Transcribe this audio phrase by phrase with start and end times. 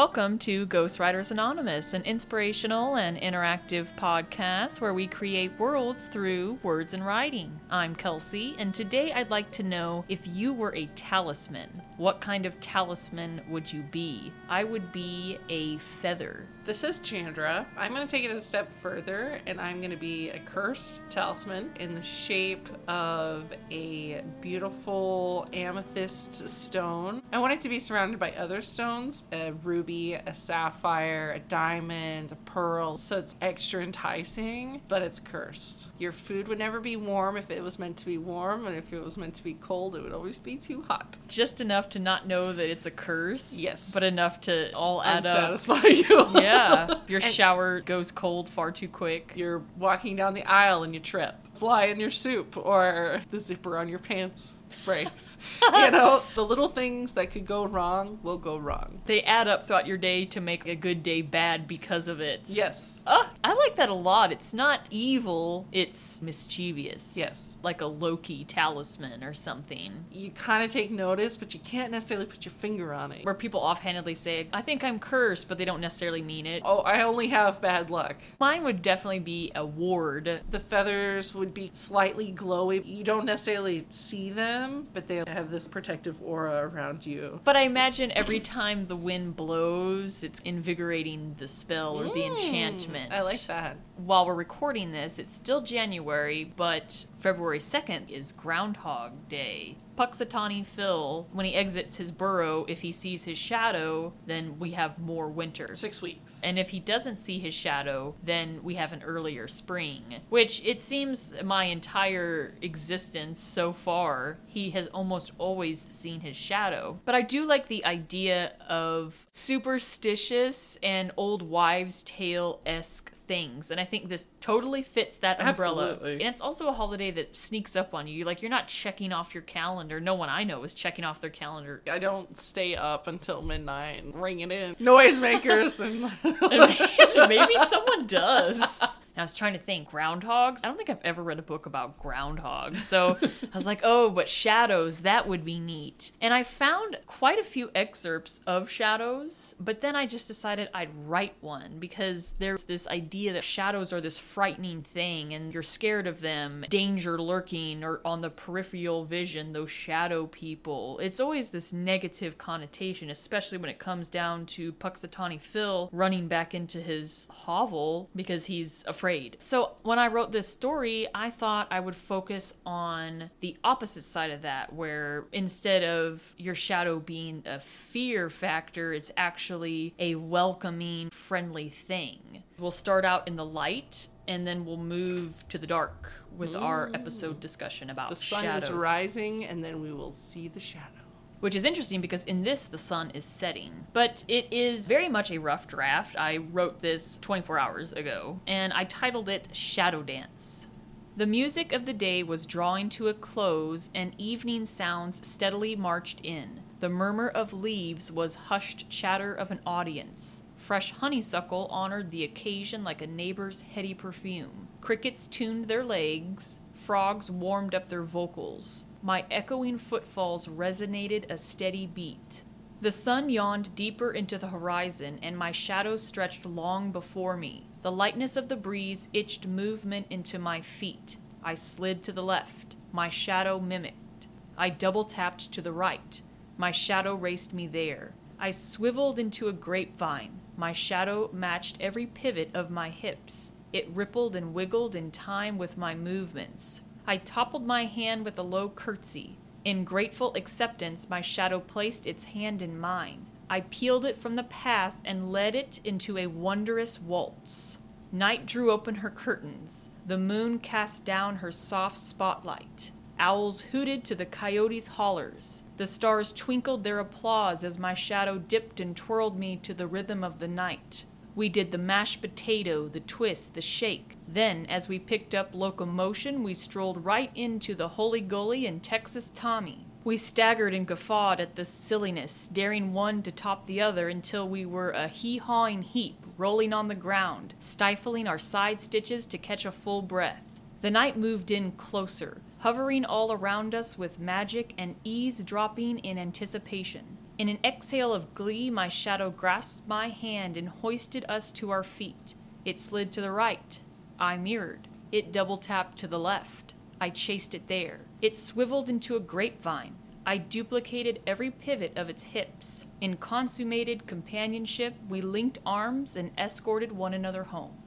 [0.00, 6.94] Welcome to Ghostwriters Anonymous, an inspirational and interactive podcast where we create worlds through words
[6.94, 7.60] and writing.
[7.70, 12.46] I'm Kelsey, and today I'd like to know if you were a talisman, what kind
[12.46, 14.32] of talisman would you be?
[14.48, 16.46] I would be a feather.
[16.70, 17.66] This is Chandra.
[17.76, 21.00] I'm going to take it a step further and I'm going to be a cursed
[21.10, 27.22] talisman in the shape of a beautiful amethyst stone.
[27.32, 32.30] I want it to be surrounded by other stones a ruby, a sapphire, a diamond,
[32.30, 32.96] a pearl.
[32.96, 35.88] So it's extra enticing, but it's cursed.
[35.98, 38.92] Your food would never be warm if it was meant to be warm, and if
[38.92, 41.18] it was meant to be cold, it would always be too hot.
[41.26, 43.60] Just enough to not know that it's a curse.
[43.60, 43.90] Yes.
[43.92, 45.58] But enough to all add up.
[45.58, 46.28] Satisfy you.
[46.34, 46.59] Yeah.
[47.08, 49.32] Your shower goes cold far too quick.
[49.36, 51.34] You're walking down the aisle and you trip.
[51.60, 55.36] Fly in your soup or the zipper on your pants breaks.
[55.62, 59.02] you know, the little things that could go wrong will go wrong.
[59.04, 62.42] They add up throughout your day to make a good day bad because of it.
[62.46, 63.02] Yes.
[63.06, 64.32] Oh, I like that a lot.
[64.32, 67.16] It's not evil, it's mischievous.
[67.16, 67.58] Yes.
[67.62, 70.06] Like a Loki talisman or something.
[70.10, 73.24] You kind of take notice, but you can't necessarily put your finger on it.
[73.24, 76.62] Where people offhandedly say, I think I'm cursed, but they don't necessarily mean it.
[76.64, 78.16] Oh, I only have bad luck.
[78.38, 80.40] Mine would definitely be a ward.
[80.50, 82.82] The feathers would be slightly glowy.
[82.84, 87.40] You don't necessarily see them, but they have this protective aura around you.
[87.44, 92.32] But I imagine every time the wind blows, it's invigorating the spell or the hmm.
[92.32, 93.12] enchantment.
[93.12, 93.76] I like that.
[94.04, 99.76] While we're recording this, it's still January, but February 2nd is Groundhog Day.
[99.98, 104.98] Punxsutawney Phil, when he exits his burrow, if he sees his shadow, then we have
[104.98, 105.74] more winter.
[105.74, 106.40] Six weeks.
[106.42, 110.22] And if he doesn't see his shadow, then we have an earlier spring.
[110.30, 117.00] Which it seems my entire existence so far, he has almost always seen his shadow.
[117.04, 123.78] But I do like the idea of superstitious and old wives' tale esque things and
[123.80, 126.12] i think this totally fits that umbrella Absolutely.
[126.14, 129.34] and it's also a holiday that sneaks up on you like you're not checking off
[129.34, 133.06] your calendar no one i know is checking off their calendar I don't stay up
[133.06, 134.74] until midnight and ring it in.
[134.76, 138.82] Noisemakers and Maybe someone does.
[139.20, 140.60] I was trying to think, groundhogs?
[140.64, 142.80] I don't think I've ever read a book about groundhogs.
[142.80, 146.12] So I was like, oh, but shadows, that would be neat.
[146.20, 150.94] And I found quite a few excerpts of shadows, but then I just decided I'd
[151.06, 156.06] write one because there's this idea that shadows are this frightening thing and you're scared
[156.06, 160.98] of them, danger lurking or on the peripheral vision, those shadow people.
[161.00, 166.54] It's always this negative connotation, especially when it comes down to Punxsutawney Phil running back
[166.54, 169.09] into his hovel because he's afraid.
[169.38, 174.30] So when I wrote this story, I thought I would focus on the opposite side
[174.30, 181.10] of that, where instead of your shadow being a fear factor, it's actually a welcoming,
[181.10, 182.42] friendly thing.
[182.58, 186.90] We'll start out in the light and then we'll move to the dark with our
[186.94, 190.99] episode discussion about the sun shadows is rising, and then we will see the shadow.
[191.40, 193.86] Which is interesting because in this the sun is setting.
[193.92, 196.16] But it is very much a rough draft.
[196.16, 200.68] I wrote this 24 hours ago, and I titled it Shadow Dance.
[201.16, 206.20] The music of the day was drawing to a close, and evening sounds steadily marched
[206.22, 206.60] in.
[206.78, 210.44] The murmur of leaves was hushed chatter of an audience.
[210.56, 214.68] Fresh honeysuckle honored the occasion like a neighbor's heady perfume.
[214.80, 218.86] Crickets tuned their legs, frogs warmed up their vocals.
[219.02, 222.42] My echoing footfalls resonated a steady beat.
[222.82, 227.66] The sun yawned deeper into the horizon, and my shadow stretched long before me.
[227.82, 231.16] The lightness of the breeze itched movement into my feet.
[231.42, 232.76] I slid to the left.
[232.92, 234.26] My shadow mimicked.
[234.56, 236.20] I double tapped to the right.
[236.58, 238.12] My shadow raced me there.
[238.38, 240.40] I swiveled into a grapevine.
[240.56, 243.52] My shadow matched every pivot of my hips.
[243.72, 246.82] It rippled and wiggled in time with my movements.
[247.10, 249.36] I toppled my hand with a low curtsy.
[249.64, 253.26] In grateful acceptance, my shadow placed its hand in mine.
[253.50, 257.78] I peeled it from the path and led it into a wondrous waltz.
[258.12, 259.90] Night drew open her curtains.
[260.06, 262.92] The moon cast down her soft spotlight.
[263.18, 265.64] Owls hooted to the coyotes' hollers.
[265.78, 270.22] The stars twinkled their applause as my shadow dipped and twirled me to the rhythm
[270.22, 271.06] of the night.
[271.34, 274.16] We did the mashed potato, the twist, the shake.
[274.32, 279.28] Then, as we picked up locomotion, we strolled right into the Hully Gully and Texas
[279.28, 279.86] Tommy.
[280.04, 284.64] We staggered and guffawed at the silliness, daring one to top the other until we
[284.64, 289.64] were a hee hawing heap, rolling on the ground, stifling our side stitches to catch
[289.64, 290.44] a full breath.
[290.80, 297.18] The night moved in closer, hovering all around us with magic and eavesdropping in anticipation.
[297.36, 301.82] In an exhale of glee, my shadow grasped my hand and hoisted us to our
[301.82, 302.34] feet.
[302.64, 303.80] It slid to the right.
[304.20, 304.86] I mirrored.
[305.10, 306.74] It double tapped to the left.
[307.00, 308.00] I chased it there.
[308.20, 309.96] It swiveled into a grapevine.
[310.26, 312.86] I duplicated every pivot of its hips.
[313.00, 317.79] In consummated companionship, we linked arms and escorted one another home.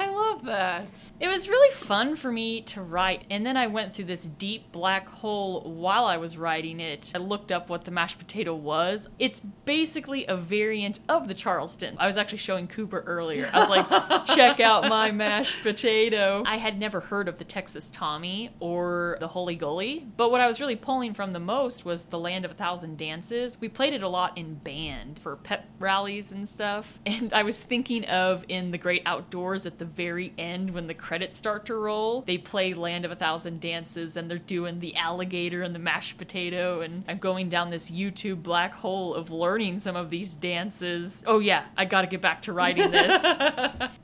[0.00, 1.12] I love that.
[1.20, 4.72] It was really fun for me to write, and then I went through this deep
[4.72, 7.12] black hole while I was writing it.
[7.14, 9.10] I looked up what the mashed potato was.
[9.18, 11.96] It's basically a variant of the Charleston.
[11.98, 13.50] I was actually showing Cooper earlier.
[13.52, 16.44] I was like, check out my mashed potato.
[16.46, 20.46] I had never heard of the Texas Tommy or the Hully Gully, but what I
[20.46, 23.60] was really pulling from the most was the Land of a Thousand Dances.
[23.60, 27.62] We played it a lot in band for pep rallies and stuff, and I was
[27.62, 31.74] thinking of in the great outdoors at the very end when the credits start to
[31.74, 35.78] roll, they play Land of a Thousand Dances and they're doing the alligator and the
[35.78, 36.80] mashed potato.
[36.80, 41.22] And I'm going down this YouTube black hole of learning some of these dances.
[41.26, 43.24] Oh, yeah, I gotta get back to writing this.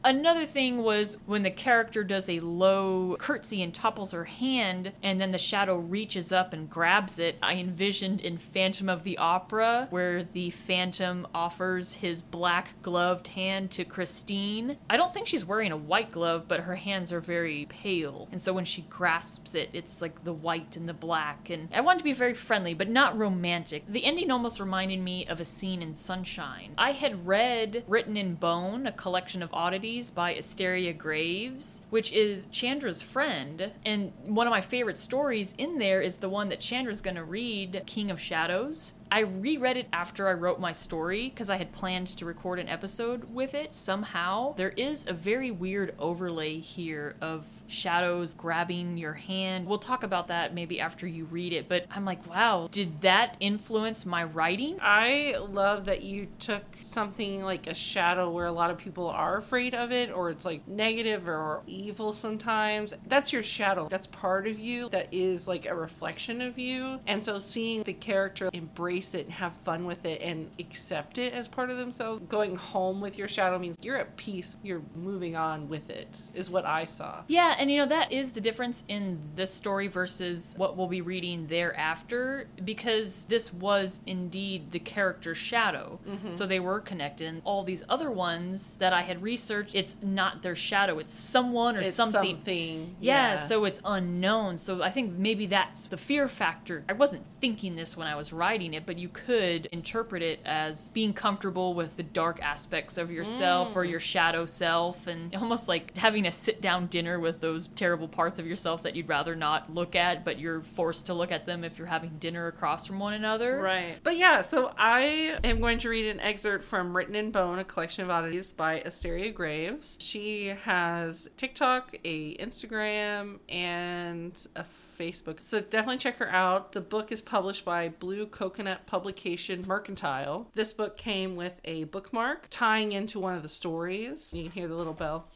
[0.05, 5.21] Another thing was when the character does a low curtsy and topples her hand, and
[5.21, 7.37] then the shadow reaches up and grabs it.
[7.43, 13.71] I envisioned in Phantom of the Opera where the Phantom offers his black gloved hand
[13.73, 14.77] to Christine.
[14.89, 18.29] I don't think she's wearing a white glove, but her hands are very pale.
[18.31, 21.51] And so when she grasps it, it's like the white and the black.
[21.51, 23.85] And I want to be very friendly, but not romantic.
[23.89, 26.75] The ending almost reminded me of a scene in Sunshine.
[26.79, 32.47] I had read Written in Bone, a collection of oddities by Asteria Graves, which is
[32.47, 33.73] Chandra's friend.
[33.85, 37.25] And one of my favorite stories in there is the one that Chandra's going to
[37.25, 38.93] read, King of Shadows.
[39.17, 42.69] I reread it after I wrote my story because I had planned to record an
[42.69, 44.53] episode with it somehow.
[44.57, 49.67] There is a very weird overlay here of shadows grabbing your hand.
[49.67, 53.37] We'll talk about that maybe after you read it, but I'm like, wow, did that
[53.41, 54.79] influence my writing?
[54.81, 59.37] I love that you took something like a shadow where a lot of people are
[59.37, 62.95] afraid of it or it's like negative or evil sometimes.
[63.07, 63.89] That's your shadow.
[63.89, 67.01] That's part of you that is like a reflection of you.
[67.07, 71.33] And so seeing the character embrace it and have fun with it and accept it
[71.33, 74.57] as part of themselves, going home with your shadow means you're at peace.
[74.63, 77.23] You're moving on with it, is what I saw.
[77.29, 81.00] Yeah, and you know, that is the difference in this story versus what we'll be
[81.00, 85.99] reading thereafter, because this was indeed the character's shadow.
[86.08, 86.31] Mm-hmm.
[86.31, 87.29] So they were connected.
[87.29, 91.76] And all these other ones that I had researched, it's not their shadow, it's someone
[91.76, 92.37] or It's something.
[92.37, 92.97] something.
[93.00, 94.58] Yeah, so it's unknown.
[94.58, 96.85] So I think maybe that's the fear factor.
[96.88, 100.91] I wasn't thinking this when I was writing it, but you could interpret it as
[100.91, 103.91] being comfortable with the dark aspects of yourself or mm.
[103.91, 108.40] your shadow self, and almost like having a sit down dinner with those terrible parts
[108.40, 111.62] of yourself that you'd rather not look at, but you're forced to look at them
[111.62, 113.60] if you're having dinner across from one another.
[113.60, 113.98] Right.
[114.02, 117.64] But yeah, so I am going to read an excerpt from Written in Bone, a
[117.64, 119.96] collection of oddities by Asteria Graves.
[120.00, 124.64] She has TikTok, a Instagram, and a
[124.98, 125.40] Facebook.
[125.40, 126.72] So definitely check her out.
[126.72, 130.50] The book is published by Blue Coconut Publication Mercantile.
[130.54, 134.32] This book came with a bookmark tying into one of the stories.
[134.34, 135.28] You can hear the little bell.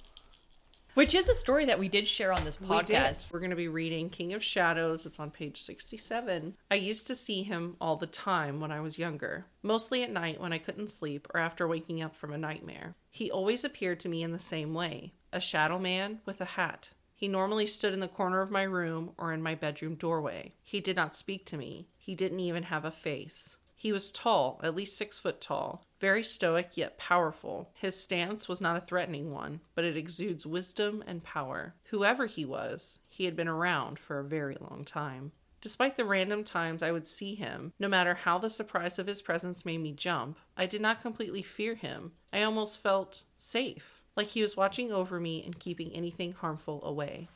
[0.95, 3.31] Which is a story that we did share on this We podcast.
[3.31, 5.07] We're going to be reading King of Shadows.
[5.07, 6.55] It's on page 67.
[6.69, 10.41] I used to see him all the time when I was younger, mostly at night
[10.41, 12.97] when I couldn't sleep or after waking up from a nightmare.
[13.09, 16.91] He always appeared to me in the same way a shadow man with a hat.
[17.15, 20.55] He normally stood in the corner of my room or in my bedroom doorway.
[20.61, 21.87] He did not speak to me.
[21.99, 23.59] He didn't even have a face.
[23.81, 27.71] He was tall, at least six foot tall, very stoic yet powerful.
[27.73, 31.73] His stance was not a threatening one, but it exudes wisdom and power.
[31.85, 35.33] Whoever he was, he had been around for a very long time.
[35.63, 39.23] Despite the random times I would see him, no matter how the surprise of his
[39.23, 42.13] presence made me jump, I did not completely fear him.
[42.35, 47.31] I almost felt safe, like he was watching over me and keeping anything harmful away.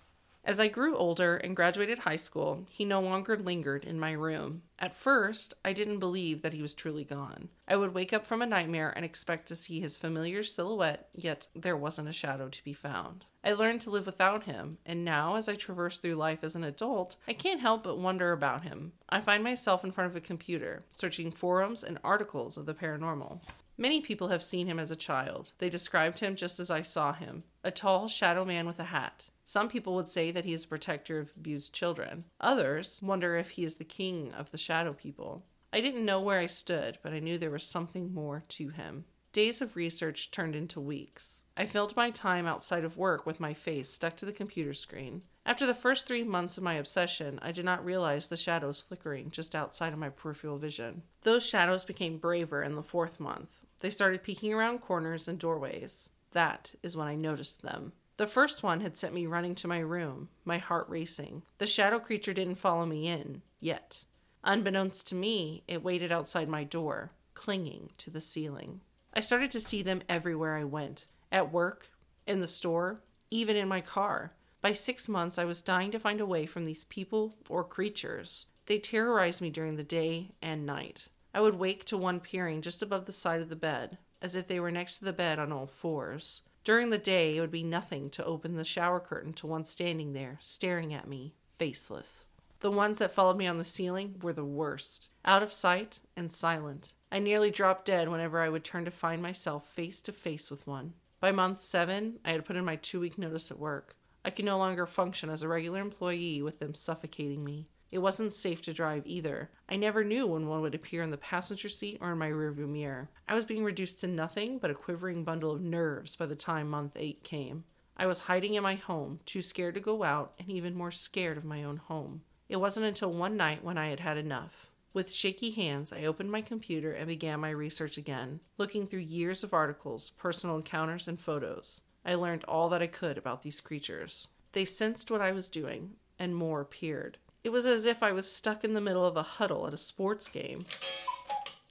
[0.46, 4.60] As I grew older and graduated high school, he no longer lingered in my room.
[4.78, 7.48] At first, I didn't believe that he was truly gone.
[7.66, 11.46] I would wake up from a nightmare and expect to see his familiar silhouette, yet
[11.56, 13.24] there wasn't a shadow to be found.
[13.42, 16.64] I learned to live without him, and now, as I traverse through life as an
[16.64, 18.92] adult, I can't help but wonder about him.
[19.08, 23.40] I find myself in front of a computer, searching forums and articles of the paranormal.
[23.76, 25.52] Many people have seen him as a child.
[25.58, 29.30] They described him just as I saw him a tall shadow man with a hat.
[29.42, 32.24] Some people would say that he is a protector of abused children.
[32.40, 35.44] Others wonder if he is the king of the shadow people.
[35.72, 39.06] I didn't know where I stood, but I knew there was something more to him.
[39.32, 41.42] Days of research turned into weeks.
[41.56, 45.22] I filled my time outside of work with my face stuck to the computer screen.
[45.44, 49.30] After the first three months of my obsession, I did not realize the shadows flickering
[49.30, 51.02] just outside of my peripheral vision.
[51.22, 53.63] Those shadows became braver in the fourth month.
[53.84, 56.08] They started peeking around corners and doorways.
[56.32, 57.92] That is when I noticed them.
[58.16, 61.42] The first one had sent me running to my room, my heart racing.
[61.58, 64.06] The shadow creature didn't follow me in, yet.
[64.42, 68.80] Unbeknownst to me, it waited outside my door, clinging to the ceiling.
[69.12, 71.90] I started to see them everywhere I went at work,
[72.26, 74.32] in the store, even in my car.
[74.62, 78.46] By six months, I was dying to find a way from these people or creatures.
[78.64, 81.08] They terrorized me during the day and night.
[81.34, 84.46] I would wake to one peering just above the side of the bed, as if
[84.46, 86.42] they were next to the bed on all fours.
[86.62, 90.12] During the day, it would be nothing to open the shower curtain to one standing
[90.12, 92.26] there, staring at me, faceless.
[92.60, 96.30] The ones that followed me on the ceiling were the worst, out of sight and
[96.30, 96.94] silent.
[97.12, 100.66] I nearly dropped dead whenever I would turn to find myself face to face with
[100.66, 100.94] one.
[101.20, 103.96] By month seven, I had put in my two week notice at work.
[104.24, 107.68] I could no longer function as a regular employee with them suffocating me.
[107.94, 109.50] It wasn't safe to drive either.
[109.68, 112.68] I never knew when one would appear in the passenger seat or in my rearview
[112.68, 113.08] mirror.
[113.28, 116.68] I was being reduced to nothing but a quivering bundle of nerves by the time
[116.68, 117.62] month eight came.
[117.96, 121.36] I was hiding in my home, too scared to go out, and even more scared
[121.36, 122.22] of my own home.
[122.48, 124.72] It wasn't until one night when I had had enough.
[124.92, 129.44] With shaky hands, I opened my computer and began my research again, looking through years
[129.44, 131.82] of articles, personal encounters, and photos.
[132.04, 134.26] I learned all that I could about these creatures.
[134.50, 137.18] They sensed what I was doing, and more appeared.
[137.44, 139.76] It was as if I was stuck in the middle of a huddle at a
[139.76, 140.64] sports game.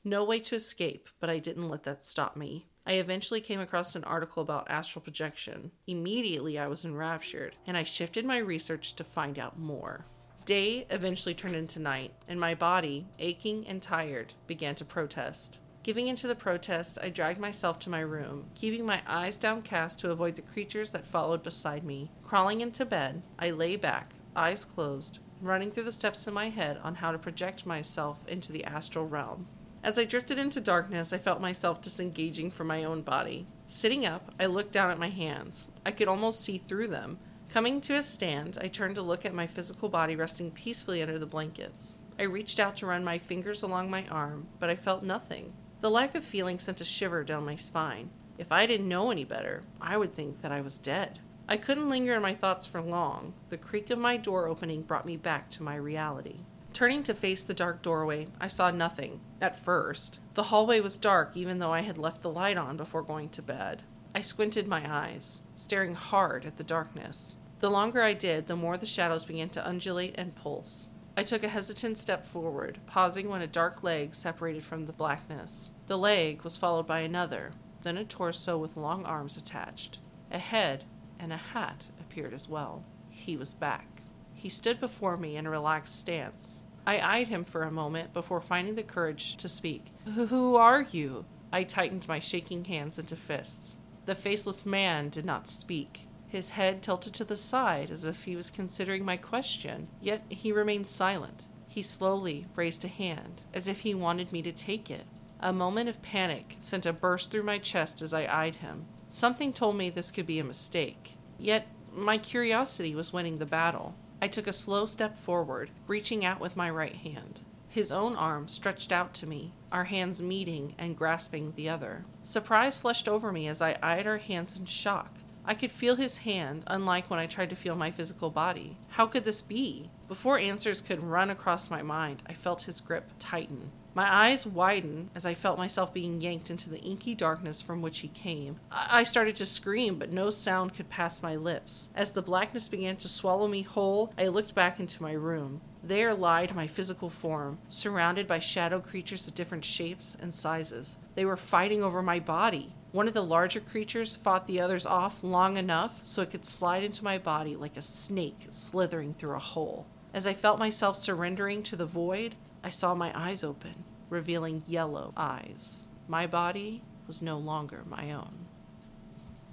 [0.03, 2.67] No way to escape, but I didn't let that stop me.
[2.85, 5.71] I eventually came across an article about astral projection.
[5.87, 10.05] Immediately, I was enraptured, and I shifted my research to find out more.
[10.45, 15.57] Day eventually turned into night, and my body, aching and tired, began to protest.
[15.81, 20.11] Giving into the protest, I dragged myself to my room, keeping my eyes downcast to
[20.11, 22.11] avoid the creatures that followed beside me.
[22.23, 26.79] Crawling into bed, I lay back, eyes closed, running through the steps in my head
[26.83, 29.47] on how to project myself into the astral realm.
[29.83, 33.45] As I drifted into darkness, I felt myself disengaging from my own body.
[33.65, 35.67] Sitting up, I looked down at my hands.
[35.85, 37.17] I could almost see through them.
[37.49, 41.19] Coming to a stand, I turned to look at my physical body resting peacefully under
[41.19, 42.03] the blankets.
[42.17, 45.53] I reached out to run my fingers along my arm, but I felt nothing.
[45.81, 48.09] The lack of feeling sent a shiver down my spine.
[48.37, 51.19] If I didn't know any better, I would think that I was dead.
[51.53, 53.35] I couldn't linger in my thoughts for long.
[53.49, 56.37] The creak of my door opening brought me back to my reality.
[56.73, 60.19] Turning to face the dark doorway, I saw nothing, at first.
[60.33, 63.43] The hallway was dark even though I had left the light on before going to
[63.43, 63.83] bed.
[64.15, 67.37] I squinted my eyes, staring hard at the darkness.
[67.59, 70.87] The longer I did, the more the shadows began to undulate and pulse.
[71.15, 75.69] I took a hesitant step forward, pausing when a dark leg separated from the blackness.
[75.85, 77.51] The leg was followed by another,
[77.83, 79.99] then a torso with long arms attached.
[80.31, 80.85] A head
[81.23, 82.83] and a hat appeared as well.
[83.09, 83.87] He was back.
[84.35, 86.63] He stood before me in a relaxed stance.
[86.85, 89.85] I eyed him for a moment before finding the courage to speak.
[90.13, 91.25] Who are you?
[91.51, 93.77] I tightened my shaking hands into fists.
[94.05, 98.35] The faceless man did not speak his head tilted to the side as if he
[98.35, 101.47] was considering my question, yet he remained silent.
[101.67, 105.05] He slowly raised a hand, as if he wanted me to take it.
[105.39, 108.87] A moment of panic sent a burst through my chest as I eyed him.
[109.13, 113.93] Something told me this could be a mistake, yet my curiosity was winning the battle.
[114.19, 117.43] I took a slow step forward, reaching out with my right hand.
[117.69, 122.05] His own arm stretched out to me, our hands meeting and grasping the other.
[122.23, 125.19] Surprise flushed over me as I eyed our hands in shock.
[125.45, 128.79] I could feel his hand, unlike when I tried to feel my physical body.
[128.87, 129.91] How could this be?
[130.07, 133.69] Before answers could run across my mind, I felt his grip tighten.
[133.95, 137.99] My eyes widened as I felt myself being yanked into the inky darkness from which
[137.99, 138.59] he came.
[138.71, 141.89] I started to scream, but no sound could pass my lips.
[141.93, 145.61] As the blackness began to swallow me whole, I looked back into my room.
[145.83, 150.97] There lied my physical form, surrounded by shadow creatures of different shapes and sizes.
[151.13, 152.73] They were fighting over my body.
[152.93, 156.83] One of the larger creatures fought the others off long enough so it could slide
[156.83, 159.85] into my body like a snake slithering through a hole.
[160.13, 165.13] As I felt myself surrendering to the void, I saw my eyes open, revealing yellow
[165.17, 165.85] eyes.
[166.07, 168.45] My body was no longer my own.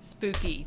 [0.01, 0.67] Spooky.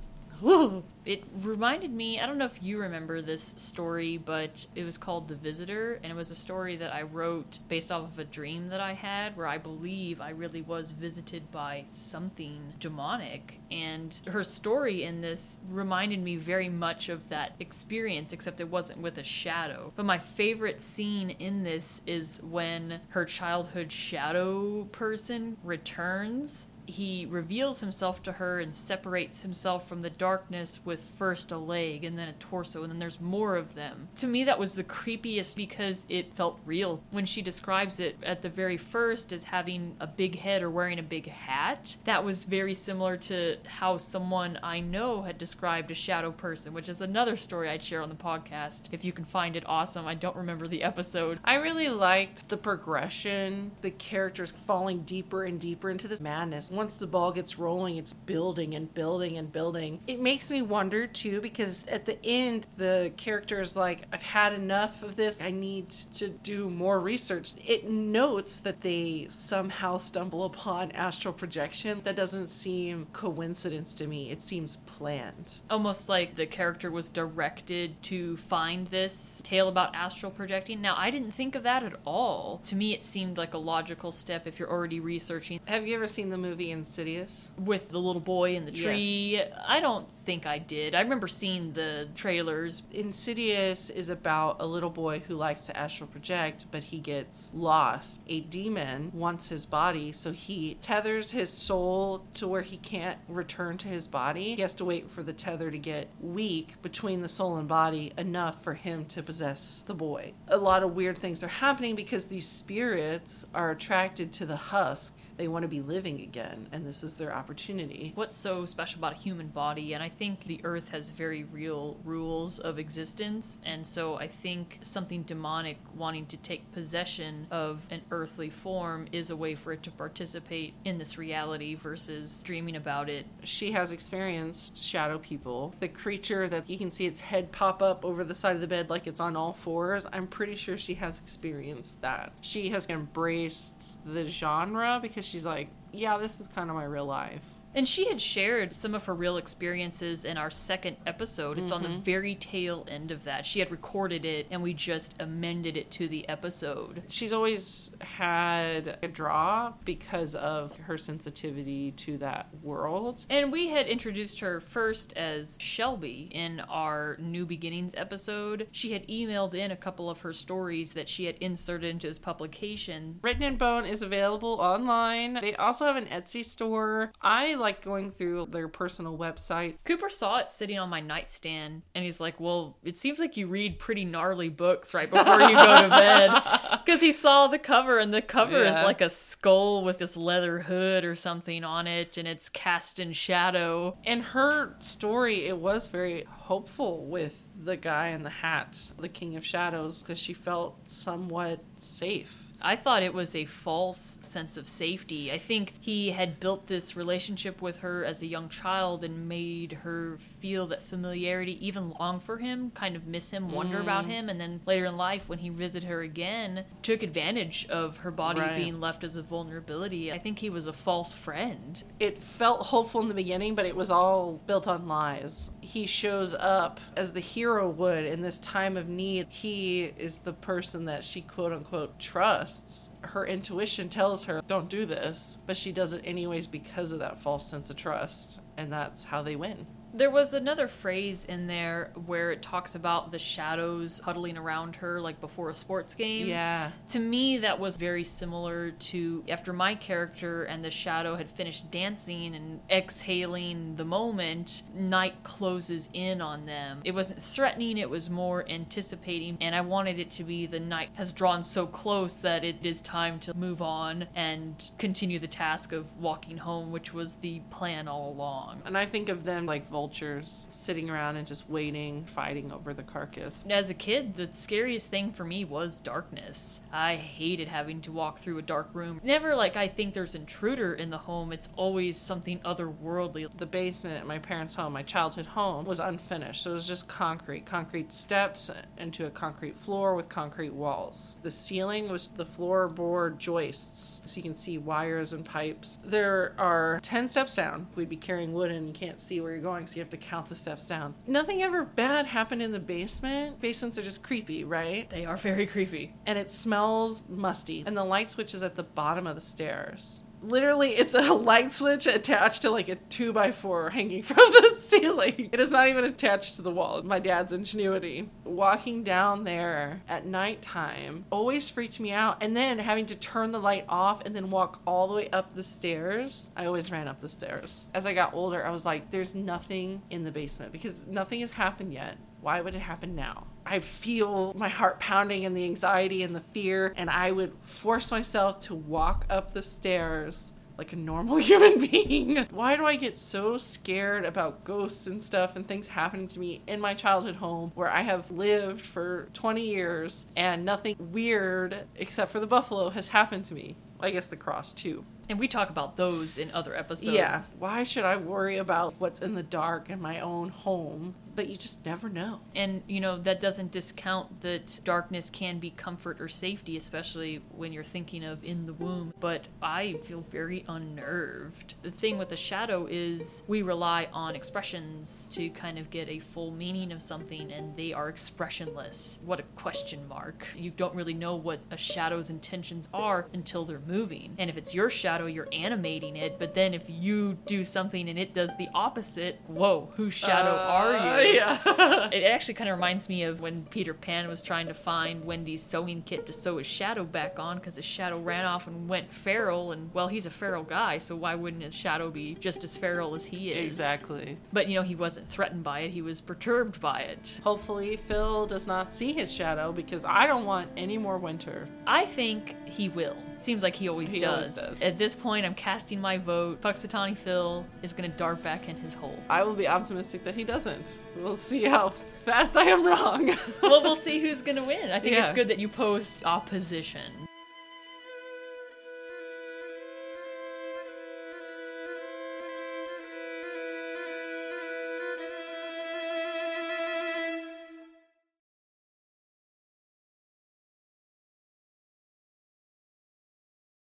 [1.05, 5.27] It reminded me, I don't know if you remember this story, but it was called
[5.27, 8.69] The Visitor, and it was a story that I wrote based off of a dream
[8.69, 13.59] that I had where I believe I really was visited by something demonic.
[13.71, 18.99] And her story in this reminded me very much of that experience, except it wasn't
[18.99, 19.91] with a shadow.
[19.95, 27.79] But my favorite scene in this is when her childhood shadow person returns he reveals
[27.79, 32.27] himself to her and separates himself from the darkness with first a leg and then
[32.27, 34.09] a torso, and then there's more of them.
[34.17, 37.03] To me, that was the creepiest because it felt real.
[37.11, 40.99] When she describes it at the very first as having a big head or wearing
[40.99, 45.95] a big hat, that was very similar to how someone I know had described a
[45.95, 48.89] shadow person, which is another story I'd share on the podcast.
[48.91, 50.07] If you can find it, awesome.
[50.07, 51.39] I don't remember the episode.
[51.43, 56.71] I really liked the progression, the characters falling deeper and deeper into this madness.
[56.73, 59.99] Once the ball gets rolling, it's building and building and building.
[60.07, 64.53] It makes me wonder too, because at the end, the character is like, I've had
[64.53, 65.39] enough of this.
[65.39, 67.53] I need to do more research.
[67.63, 72.01] It notes that they somehow stumble upon astral projection.
[72.03, 74.31] That doesn't seem coincidence to me.
[74.31, 75.53] It seems planned.
[75.69, 80.81] Almost like the character was directed to find this tale about astral projecting.
[80.81, 82.61] Now, I didn't think of that at all.
[82.63, 86.07] To me, it seemed like a logical step if you're already researching Have you ever
[86.07, 87.51] seen the movie Insidious?
[87.57, 89.41] with the little boy in the tree.
[89.67, 90.95] I don't think I did.
[90.95, 92.83] I remember seeing the trailers.
[92.91, 98.21] Insidious is about a little boy who likes to astral project, but he gets lost.
[98.27, 103.77] A demon wants his body, so he tethers his soul to where he can't return
[103.79, 104.55] to his body.
[104.55, 108.13] He has to wait for the tether to get weak between the soul and body
[108.17, 110.33] enough for him to possess the boy.
[110.47, 115.17] A lot of weird things are happening because these spirits are attracted to the husk.
[115.37, 118.11] They want to be living again, and this is their opportunity.
[118.15, 119.93] What's so special about a human body?
[119.93, 123.59] And I think the earth has very real rules of existence.
[123.65, 129.29] And so I think something demonic wanting to take possession of an earthly form is
[129.29, 133.25] a way for it to participate in this reality versus dreaming about it.
[133.43, 135.73] she has experienced shadow people.
[135.79, 138.67] The creature that you can see its head pop up over the side of the
[138.67, 142.33] bed like it's on all fours, I'm pretty sure she has experienced that.
[142.41, 147.05] She has embraced the genre because she's like, yeah, this is kind of my real
[147.05, 147.41] life.
[147.75, 151.57] And she had shared some of her real experiences in our second episode.
[151.57, 152.01] It's on the mm-hmm.
[152.01, 153.45] very tail end of that.
[153.45, 157.03] She had recorded it and we just amended it to the episode.
[157.07, 163.25] She's always had a draw because of her sensitivity to that world.
[163.29, 168.67] And we had introduced her first as Shelby in our New Beginnings episode.
[168.71, 172.19] She had emailed in a couple of her stories that she had inserted into this
[172.19, 173.19] publication.
[173.21, 175.39] Written in Bone is available online.
[175.41, 177.11] They also have an Etsy store.
[177.21, 179.77] I like going through their personal website.
[179.85, 183.47] Cooper saw it sitting on my nightstand and he's like, Well, it seems like you
[183.47, 186.31] read pretty gnarly books right before you go to bed.
[186.83, 190.59] Because he saw the cover and the cover is like a skull with this leather
[190.59, 193.97] hood or something on it and it's cast in shadow.
[194.03, 199.37] In her story, it was very hopeful with the guy in the hat, the King
[199.37, 202.49] of Shadows, because she felt somewhat safe.
[202.63, 205.31] I thought it was a false sense of safety.
[205.31, 209.73] I think he had built this relationship with her as a young child and made
[209.83, 214.11] her feel that familiarity, even long for him, kind of miss him, wonder about mm.
[214.11, 218.11] him, and then later in life, when he visited her again, took advantage of her
[218.11, 218.55] body Right.
[218.55, 220.11] being left as a vulnerability.
[220.11, 221.83] I think he was a false friend.
[221.99, 225.51] It felt hopeful in the beginning, but it was all built on lies.
[225.61, 229.27] He shows up as the hero would in this time of need.
[229.29, 232.52] He is the person that she quote unquote trusts.
[233.01, 237.19] Her intuition tells her, don't do this, but she does it anyways because of that
[237.19, 239.67] false sense of trust, and that's how they win.
[239.93, 244.99] There was another phrase in there where it talks about the shadows huddling around her
[244.99, 246.27] like before a sports game.
[246.27, 246.71] Yeah.
[246.89, 251.69] To me, that was very similar to after my character and the shadow had finished
[251.69, 256.81] dancing and exhaling the moment, night closes in on them.
[256.83, 260.89] It wasn't threatening, it was more anticipating, and I wanted it to be the night
[260.95, 265.71] has drawn so close that it is time to move on and continue the task
[265.71, 268.61] of walking home, which was the plan all along.
[268.65, 272.81] And I think of them like vultures sitting around and just waiting, fighting over the
[272.81, 273.43] carcass.
[273.49, 276.61] As a kid, the scariest thing for me was darkness.
[276.71, 279.01] I hated having to walk through a dark room.
[279.03, 283.29] Never like I think there's intruder in the home, it's always something otherworldly.
[283.35, 286.43] The basement at my parents' home, my childhood home, was unfinished.
[286.43, 291.17] So it was just concrete, concrete steps into a concrete floor with concrete walls.
[291.23, 295.77] The ceiling was the floorboard joists, so you can see wires and pipes.
[295.83, 297.67] There are 10 steps down.
[297.75, 300.29] We'd be carrying wood and you can't see where you're going, you have to count
[300.29, 300.95] the steps down.
[301.07, 303.41] Nothing ever bad happened in the basement.
[303.41, 304.89] Basements are just creepy, right?
[304.89, 305.95] They are very creepy.
[306.05, 307.63] and it smells musty.
[307.65, 310.01] And the light switch is at the bottom of the stairs.
[310.23, 314.55] Literally it's a light switch attached to like a two by four hanging from the
[314.57, 315.29] ceiling.
[315.31, 316.81] It is not even attached to the wall.
[316.83, 318.09] My dad's ingenuity.
[318.23, 322.21] Walking down there at nighttime always freaked me out.
[322.21, 325.33] And then having to turn the light off and then walk all the way up
[325.33, 326.31] the stairs.
[326.35, 327.69] I always ran up the stairs.
[327.73, 331.31] As I got older, I was like, there's nothing in the basement because nothing has
[331.31, 331.97] happened yet.
[332.23, 333.27] Why would it happen now?
[333.45, 337.91] I feel my heart pounding and the anxiety and the fear, and I would force
[337.91, 342.25] myself to walk up the stairs like a normal human being.
[342.31, 346.41] Why do I get so scared about ghosts and stuff and things happening to me
[346.47, 352.09] in my childhood home where I have lived for 20 years and nothing weird except
[352.09, 353.57] for the buffalo has happened to me?
[353.81, 354.85] I guess the cross too.
[355.09, 356.95] And we talk about those in other episodes.
[356.95, 357.21] Yeah.
[357.37, 360.95] Why should I worry about what's in the dark in my own home?
[361.15, 362.21] But you just never know.
[362.33, 367.53] And, you know, that doesn't discount that darkness can be comfort or safety, especially when
[367.53, 368.95] you're thinking of in the womb.
[368.99, 371.53] But I feel very unnerved.
[371.61, 375.99] The thing with the shadow is we rely on expressions to kind of get a
[375.99, 378.99] full meaning of something, and they are expressionless.
[379.05, 380.25] What a question mark.
[380.35, 384.15] You don't really know what a shadow's intentions are until they're moving.
[384.17, 386.19] And if it's your shadow, you're animating it.
[386.19, 390.73] But then if you do something and it does the opposite, whoa, whose shadow are
[390.73, 391.21] you?
[391.21, 391.89] Uh, yeah.
[391.91, 395.43] It actually kind of reminds me of when Peter Pan was trying to find Wendy's
[395.43, 398.91] sewing kit to sew his shadow back on because his shadow ran off and went
[398.93, 399.51] feral.
[399.51, 402.95] And well, he's a feral guy, so why wouldn't his shadow be just as feral
[402.95, 403.45] as he is?
[403.45, 404.17] exactly.
[404.31, 407.19] But you know, he wasn't threatened by it, he was perturbed by it.
[407.23, 411.47] Hopefully, Phil does not see his shadow because I don't want any more winter.
[411.67, 412.97] I think he will.
[413.23, 414.37] Seems like he always, He does.
[414.37, 414.61] always does.
[414.61, 416.41] At this point, I'm casting my vote.
[416.41, 419.01] Punxsutawney Phil is going to dart back in his hole.
[419.09, 420.83] I will be optimistic that he doesn't.
[420.97, 423.07] We'll see how fast I am wrong.
[423.41, 424.71] well, we'll see who's going to win.
[424.71, 426.81] I think it's good that you post opposition.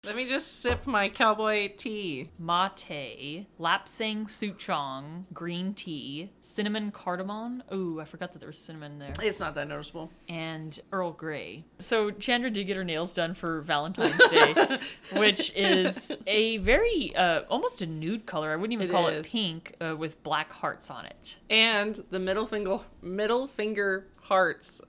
[0.08, 2.30] Let me just sip my cowboy tea.
[2.38, 7.62] Mate, Lapsang Souchong, green tea, cinnamon cardamom.
[7.74, 9.12] Ooh, I forgot that there was cinnamon there.
[9.20, 10.10] It's not that noticeable.
[10.26, 11.66] and Earl Grey.
[11.78, 14.78] So Chandra did get her nails done for Valentine's Day,
[15.18, 18.50] which is a very uh, almost a nude color.
[18.50, 19.26] I wouldn't even It call is.
[19.26, 21.36] it pink uh, with black hearts on it.
[21.50, 24.80] And the middle finger middle finger hearts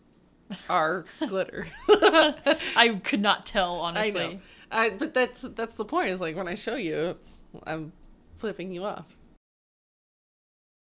[0.70, 1.68] are glitter.
[1.90, 4.40] I could not tell honestly.
[4.72, 6.10] I, but that's that's the point.
[6.10, 7.18] Is like when I show you,
[7.66, 7.92] I'm
[8.36, 9.19] flipping you off.